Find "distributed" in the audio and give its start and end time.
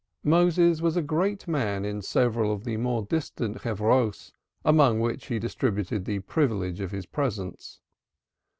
5.37-6.05